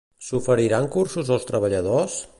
[0.27, 2.21] S'oferiran cursos als treballadors?